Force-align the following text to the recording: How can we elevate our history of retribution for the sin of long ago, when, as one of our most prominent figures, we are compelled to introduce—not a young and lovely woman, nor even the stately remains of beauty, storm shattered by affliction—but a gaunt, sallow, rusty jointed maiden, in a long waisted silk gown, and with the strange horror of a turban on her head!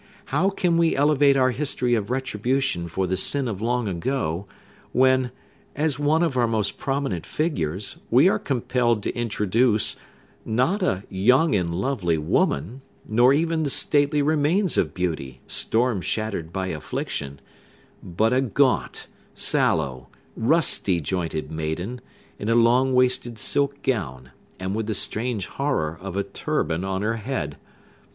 How 0.33 0.49
can 0.49 0.77
we 0.79 0.95
elevate 0.95 1.37
our 1.37 1.51
history 1.51 1.93
of 1.93 2.09
retribution 2.09 2.87
for 2.87 3.05
the 3.05 3.15
sin 3.15 3.47
of 3.47 3.61
long 3.61 3.87
ago, 3.87 4.47
when, 4.93 5.29
as 5.75 5.99
one 5.99 6.23
of 6.23 6.35
our 6.35 6.47
most 6.47 6.79
prominent 6.79 7.23
figures, 7.23 7.97
we 8.09 8.27
are 8.27 8.39
compelled 8.39 9.03
to 9.03 9.15
introduce—not 9.15 10.81
a 10.81 11.03
young 11.11 11.53
and 11.53 11.75
lovely 11.75 12.17
woman, 12.17 12.81
nor 13.07 13.31
even 13.31 13.61
the 13.61 13.69
stately 13.69 14.23
remains 14.23 14.75
of 14.75 14.95
beauty, 14.95 15.41
storm 15.45 16.01
shattered 16.01 16.51
by 16.51 16.69
affliction—but 16.69 18.33
a 18.33 18.41
gaunt, 18.41 19.05
sallow, 19.35 20.07
rusty 20.35 20.99
jointed 20.99 21.51
maiden, 21.51 22.01
in 22.39 22.49
a 22.49 22.55
long 22.55 22.95
waisted 22.95 23.37
silk 23.37 23.83
gown, 23.83 24.31
and 24.59 24.73
with 24.73 24.87
the 24.87 24.95
strange 24.95 25.45
horror 25.45 25.95
of 26.01 26.17
a 26.17 26.23
turban 26.23 26.83
on 26.83 27.03
her 27.03 27.17
head! 27.17 27.57